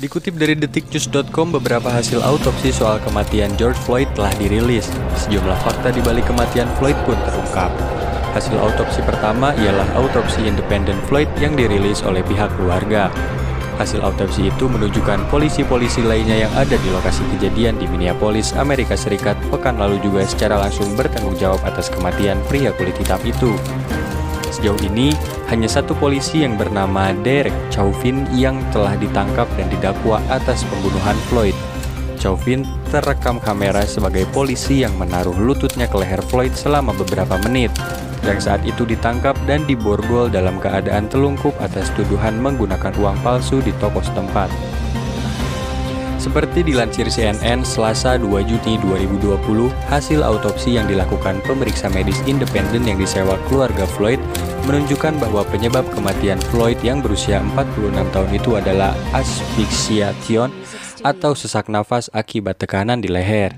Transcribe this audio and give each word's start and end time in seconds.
Dikutip 0.00 0.40
dari 0.40 0.56
detiknews.com, 0.56 1.60
beberapa 1.60 1.92
hasil 1.92 2.24
autopsi 2.24 2.72
soal 2.72 2.96
kematian 3.04 3.52
George 3.60 3.76
Floyd 3.84 4.08
telah 4.16 4.32
dirilis. 4.40 4.88
Sejumlah 5.12 5.60
fakta 5.60 5.92
di 5.92 6.00
balik 6.00 6.24
kematian 6.24 6.72
Floyd 6.80 6.96
pun 7.04 7.20
terungkap. 7.20 7.68
Hasil 8.32 8.56
autopsi 8.56 9.04
pertama 9.04 9.52
ialah 9.60 9.84
autopsi 10.00 10.48
independen 10.48 10.96
Floyd 11.04 11.28
yang 11.36 11.52
dirilis 11.52 12.00
oleh 12.00 12.24
pihak 12.24 12.48
keluarga. 12.56 13.12
Hasil 13.76 14.00
autopsi 14.00 14.48
itu 14.48 14.72
menunjukkan 14.72 15.28
polisi-polisi 15.28 16.00
lainnya 16.00 16.48
yang 16.48 16.52
ada 16.56 16.80
di 16.80 16.88
lokasi 16.88 17.20
kejadian 17.36 17.76
di 17.76 17.84
Minneapolis, 17.84 18.56
Amerika 18.56 18.96
Serikat, 18.96 19.36
pekan 19.52 19.76
lalu 19.76 20.00
juga 20.00 20.24
secara 20.24 20.64
langsung 20.64 20.96
bertanggung 20.96 21.36
jawab 21.36 21.60
atas 21.68 21.92
kematian 21.92 22.40
pria 22.48 22.72
kulit 22.72 22.96
hitam 22.96 23.20
itu. 23.20 23.52
Sejauh 24.48 24.80
ini, 24.80 25.12
hanya 25.50 25.66
satu 25.66 25.98
polisi 25.98 26.46
yang 26.46 26.54
bernama 26.54 27.10
Derek 27.26 27.52
Chauvin 27.74 28.22
yang 28.30 28.62
telah 28.70 28.94
ditangkap 28.94 29.50
dan 29.58 29.66
didakwa 29.66 30.22
atas 30.30 30.62
pembunuhan 30.70 31.18
Floyd. 31.26 31.58
Chauvin 32.22 32.62
terekam 32.94 33.42
kamera 33.42 33.82
sebagai 33.82 34.30
polisi 34.30 34.86
yang 34.86 34.94
menaruh 34.94 35.34
lututnya 35.34 35.90
ke 35.90 35.98
leher 35.98 36.22
Floyd 36.22 36.54
selama 36.54 36.94
beberapa 36.94 37.34
menit, 37.42 37.74
yang 38.22 38.38
saat 38.38 38.62
itu 38.62 38.86
ditangkap 38.86 39.34
dan 39.50 39.66
diborgol 39.66 40.30
dalam 40.30 40.62
keadaan 40.62 41.10
telungkup 41.10 41.56
atas 41.58 41.90
tuduhan 41.98 42.38
menggunakan 42.38 42.94
uang 43.00 43.18
palsu 43.26 43.58
di 43.58 43.74
toko 43.82 43.98
setempat. 44.04 44.52
Seperti 46.20 46.60
dilansir 46.60 47.08
CNN 47.08 47.64
Selasa 47.64 48.20
2 48.20 48.44
Juni 48.44 48.76
2020, 48.84 49.72
hasil 49.88 50.20
autopsi 50.20 50.76
yang 50.76 50.84
dilakukan 50.84 51.40
pemeriksa 51.48 51.88
medis 51.88 52.20
independen 52.28 52.84
yang 52.84 53.00
disewa 53.00 53.40
keluarga 53.48 53.88
Floyd 53.88 54.20
menunjukkan 54.68 55.16
bahwa 55.16 55.48
penyebab 55.48 55.88
kematian 55.96 56.36
Floyd 56.52 56.76
yang 56.84 57.00
berusia 57.00 57.40
46 57.56 58.12
tahun 58.12 58.30
itu 58.36 58.50
adalah 58.52 58.92
asphyxiation 59.16 60.52
atau 61.00 61.32
sesak 61.32 61.72
nafas 61.72 62.12
akibat 62.12 62.60
tekanan 62.60 63.00
di 63.00 63.08
leher. 63.08 63.56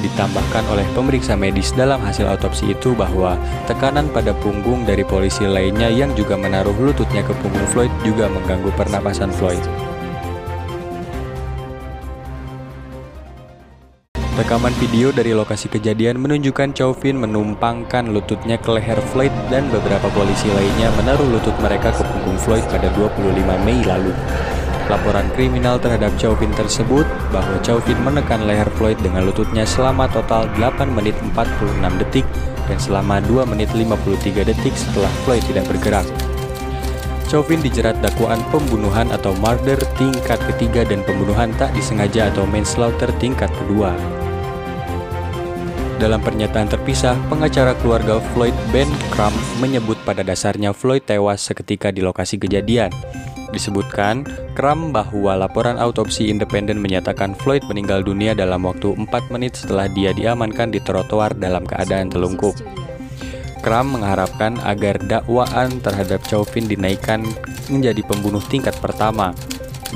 Ditambahkan 0.00 0.64
oleh 0.72 0.88
pemeriksa 0.96 1.36
medis 1.36 1.68
dalam 1.76 2.00
hasil 2.00 2.24
autopsi 2.32 2.72
itu 2.72 2.96
bahwa 2.96 3.36
tekanan 3.68 4.08
pada 4.08 4.32
punggung 4.40 4.88
dari 4.88 5.04
polisi 5.04 5.44
lainnya 5.44 5.92
yang 5.92 6.16
juga 6.16 6.40
menaruh 6.40 6.72
lututnya 6.80 7.20
ke 7.20 7.36
punggung 7.44 7.68
Floyd 7.68 7.92
juga 8.08 8.24
mengganggu 8.32 8.72
pernapasan 8.72 9.28
Floyd. 9.36 9.95
Rekaman 14.36 14.76
video 14.76 15.16
dari 15.16 15.32
lokasi 15.32 15.72
kejadian 15.72 16.20
menunjukkan 16.20 16.76
Chauvin 16.76 17.16
menumpangkan 17.16 18.12
lututnya 18.12 18.60
ke 18.60 18.68
leher 18.68 19.00
Floyd 19.08 19.32
dan 19.48 19.64
beberapa 19.72 20.12
polisi 20.12 20.52
lainnya 20.52 20.92
menaruh 20.92 21.24
lutut 21.24 21.56
mereka 21.56 21.88
ke 21.88 22.04
punggung 22.04 22.36
Floyd 22.44 22.60
pada 22.68 22.92
25 22.92 23.32
Mei 23.64 23.80
lalu. 23.80 24.12
Laporan 24.92 25.32
kriminal 25.32 25.80
terhadap 25.80 26.12
Chauvin 26.20 26.52
tersebut 26.52 27.08
bahwa 27.32 27.56
Chauvin 27.64 27.96
menekan 28.04 28.44
leher 28.44 28.68
Floyd 28.76 29.00
dengan 29.00 29.24
lututnya 29.24 29.64
selama 29.64 30.04
total 30.12 30.52
8 30.60 30.84
menit 30.92 31.16
46 31.32 31.96
detik 32.04 32.28
dan 32.68 32.76
selama 32.76 33.24
2 33.24 33.40
menit 33.48 33.72
53 33.72 34.52
detik 34.52 34.76
setelah 34.76 35.08
Floyd 35.24 35.40
tidak 35.48 35.64
bergerak. 35.64 36.04
Chauvin 37.32 37.64
dijerat 37.64 38.04
dakwaan 38.04 38.44
pembunuhan 38.52 39.08
atau 39.16 39.32
murder 39.40 39.80
tingkat 39.96 40.36
ketiga 40.52 40.84
dan 40.84 41.00
pembunuhan 41.08 41.56
tak 41.56 41.72
disengaja 41.72 42.28
atau 42.28 42.44
manslaughter 42.44 43.08
tingkat 43.16 43.48
kedua. 43.64 43.96
Dalam 45.96 46.20
pernyataan 46.20 46.68
terpisah, 46.68 47.16
pengacara 47.32 47.72
keluarga 47.80 48.20
Floyd 48.36 48.52
Ben 48.68 48.84
Crum 49.08 49.32
menyebut 49.64 49.96
pada 50.04 50.20
dasarnya 50.20 50.76
Floyd 50.76 51.08
tewas 51.08 51.40
seketika 51.40 51.88
di 51.88 52.04
lokasi 52.04 52.36
kejadian. 52.36 52.92
Disebutkan, 53.48 54.28
Crum 54.52 54.92
bahwa 54.92 55.32
laporan 55.40 55.80
autopsi 55.80 56.28
independen 56.28 56.84
menyatakan 56.84 57.32
Floyd 57.32 57.64
meninggal 57.64 58.04
dunia 58.04 58.36
dalam 58.36 58.68
waktu 58.68 58.92
4 58.92 59.08
menit 59.32 59.56
setelah 59.56 59.88
dia 59.88 60.12
diamankan 60.12 60.68
di 60.68 60.84
trotoar 60.84 61.32
dalam 61.32 61.64
keadaan 61.64 62.12
telungkup. 62.12 62.52
Crum 63.64 63.96
mengharapkan 63.96 64.60
agar 64.68 65.00
dakwaan 65.00 65.80
terhadap 65.80 66.20
Chauvin 66.28 66.68
dinaikkan 66.68 67.24
menjadi 67.72 68.04
pembunuh 68.04 68.44
tingkat 68.52 68.76
pertama. 68.84 69.32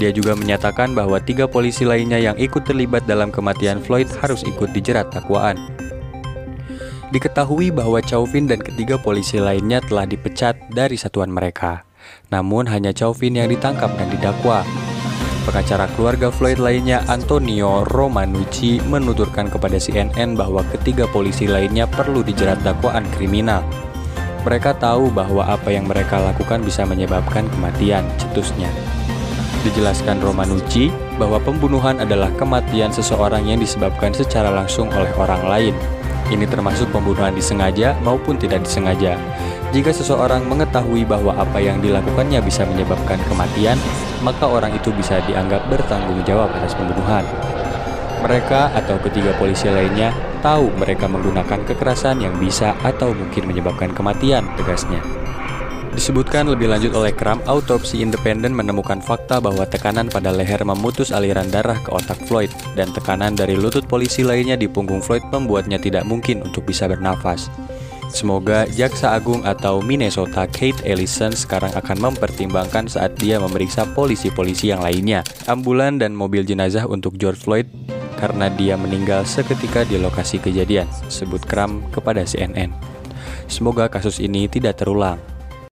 Dia 0.00 0.08
juga 0.16 0.32
menyatakan 0.32 0.96
bahwa 0.96 1.20
tiga 1.20 1.44
polisi 1.44 1.84
lainnya 1.84 2.16
yang 2.16 2.40
ikut 2.40 2.64
terlibat 2.64 3.04
dalam 3.04 3.28
kematian 3.28 3.84
Floyd 3.84 4.08
harus 4.24 4.40
ikut 4.48 4.72
dijerat 4.72 5.12
dakwaan. 5.12 5.60
Diketahui 7.10 7.74
bahwa 7.74 7.98
Chauvin 7.98 8.46
dan 8.46 8.62
ketiga 8.62 8.94
polisi 8.94 9.42
lainnya 9.42 9.82
telah 9.82 10.06
dipecat 10.06 10.54
dari 10.70 10.94
satuan 10.94 11.26
mereka. 11.26 11.82
Namun 12.30 12.70
hanya 12.70 12.94
Chauvin 12.94 13.34
yang 13.34 13.50
ditangkap 13.50 13.90
dan 13.98 14.06
didakwa. 14.14 14.62
Pengacara 15.42 15.90
keluarga 15.98 16.30
Floyd 16.30 16.62
lainnya 16.62 17.02
Antonio 17.10 17.82
Romanucci 17.82 18.78
menuturkan 18.86 19.50
kepada 19.50 19.82
CNN 19.82 20.38
bahwa 20.38 20.62
ketiga 20.70 21.10
polisi 21.10 21.50
lainnya 21.50 21.90
perlu 21.90 22.22
dijerat 22.22 22.62
dakwaan 22.62 23.02
kriminal. 23.18 23.66
Mereka 24.46 24.78
tahu 24.78 25.10
bahwa 25.10 25.50
apa 25.50 25.74
yang 25.74 25.90
mereka 25.90 26.22
lakukan 26.22 26.62
bisa 26.62 26.86
menyebabkan 26.86 27.50
kematian, 27.50 28.06
cetusnya. 28.22 28.70
Dijelaskan 29.66 30.22
Romanucci 30.22 30.94
bahwa 31.18 31.42
pembunuhan 31.42 31.98
adalah 31.98 32.30
kematian 32.38 32.94
seseorang 32.94 33.50
yang 33.50 33.58
disebabkan 33.58 34.14
secara 34.14 34.54
langsung 34.54 34.88
oleh 34.94 35.10
orang 35.18 35.42
lain, 35.44 35.74
ini 36.30 36.46
termasuk 36.46 36.88
pembunuhan 36.94 37.34
disengaja 37.34 37.98
maupun 38.00 38.38
tidak 38.38 38.62
disengaja. 38.64 39.18
Jika 39.70 39.94
seseorang 39.94 40.46
mengetahui 40.46 41.06
bahwa 41.06 41.34
apa 41.38 41.62
yang 41.62 41.78
dilakukannya 41.78 42.42
bisa 42.42 42.66
menyebabkan 42.66 43.18
kematian, 43.30 43.78
maka 44.22 44.46
orang 44.46 44.74
itu 44.74 44.90
bisa 44.90 45.22
dianggap 45.26 45.62
bertanggung 45.70 46.22
jawab 46.26 46.50
atas 46.58 46.74
pembunuhan. 46.74 47.22
Mereka 48.20 48.74
atau 48.74 48.98
ketiga 49.00 49.32
polisi 49.38 49.70
lainnya 49.70 50.10
tahu 50.42 50.72
mereka 50.76 51.06
menggunakan 51.06 51.62
kekerasan 51.64 52.20
yang 52.20 52.34
bisa 52.36 52.74
atau 52.82 53.14
mungkin 53.14 53.46
menyebabkan 53.48 53.92
kematian, 53.94 54.44
tegasnya. 54.56 55.19
Disebutkan 55.90 56.46
lebih 56.46 56.70
lanjut 56.70 56.94
oleh 56.94 57.10
Kram, 57.10 57.42
autopsi 57.50 57.98
independen 57.98 58.54
menemukan 58.54 59.02
fakta 59.02 59.42
bahwa 59.42 59.66
tekanan 59.66 60.06
pada 60.06 60.30
leher 60.30 60.62
memutus 60.62 61.10
aliran 61.10 61.50
darah 61.50 61.76
ke 61.82 61.90
otak 61.90 62.16
Floyd 62.30 62.48
dan 62.78 62.94
tekanan 62.94 63.34
dari 63.34 63.58
lutut 63.58 63.82
polisi 63.90 64.22
lainnya 64.22 64.54
di 64.54 64.70
punggung 64.70 65.02
Floyd 65.02 65.26
membuatnya 65.34 65.82
tidak 65.82 66.06
mungkin 66.06 66.46
untuk 66.46 66.62
bisa 66.62 66.86
bernafas. 66.86 67.50
Semoga 68.10 68.66
Jaksa 68.70 69.14
Agung 69.14 69.46
atau 69.46 69.78
Minnesota 69.82 70.46
Kate 70.50 70.82
Ellison 70.82 71.30
sekarang 71.30 71.70
akan 71.78 72.10
mempertimbangkan 72.10 72.90
saat 72.90 73.14
dia 73.18 73.38
memeriksa 73.38 73.86
polisi-polisi 73.86 74.74
yang 74.74 74.82
lainnya, 74.82 75.22
ambulan 75.46 75.98
dan 75.98 76.14
mobil 76.14 76.42
jenazah 76.42 76.90
untuk 76.90 77.14
George 77.18 77.38
Floyd 77.38 77.66
karena 78.18 78.50
dia 78.50 78.74
meninggal 78.74 79.22
seketika 79.22 79.86
di 79.86 79.94
lokasi 79.96 80.42
kejadian, 80.42 80.90
sebut 81.06 81.42
Kram 81.46 81.86
kepada 81.94 82.26
CNN. 82.26 82.74
Semoga 83.46 83.86
kasus 83.86 84.18
ini 84.18 84.50
tidak 84.50 84.82
terulang. 84.82 85.29